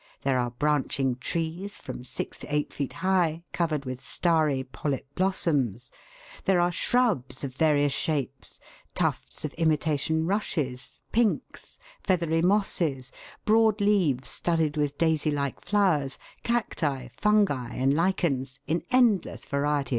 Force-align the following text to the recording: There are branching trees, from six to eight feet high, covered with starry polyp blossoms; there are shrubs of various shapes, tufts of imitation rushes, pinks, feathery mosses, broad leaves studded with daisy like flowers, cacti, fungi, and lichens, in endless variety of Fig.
There 0.23 0.39
are 0.39 0.49
branching 0.49 1.17
trees, 1.17 1.77
from 1.77 2.03
six 2.03 2.39
to 2.39 2.51
eight 2.51 2.73
feet 2.73 2.91
high, 3.05 3.43
covered 3.53 3.85
with 3.85 4.01
starry 4.01 4.63
polyp 4.63 5.05
blossoms; 5.13 5.91
there 6.45 6.59
are 6.59 6.71
shrubs 6.71 7.43
of 7.43 7.53
various 7.53 7.93
shapes, 7.93 8.59
tufts 8.95 9.45
of 9.45 9.53
imitation 9.59 10.25
rushes, 10.25 11.01
pinks, 11.11 11.77
feathery 12.03 12.41
mosses, 12.41 13.11
broad 13.45 13.79
leaves 13.79 14.27
studded 14.27 14.75
with 14.75 14.97
daisy 14.97 15.29
like 15.29 15.61
flowers, 15.61 16.17
cacti, 16.41 17.09
fungi, 17.09 17.69
and 17.75 17.93
lichens, 17.93 18.59
in 18.65 18.81
endless 18.89 19.45
variety 19.45 19.81
of 19.81 19.85
Fig. 19.85 19.89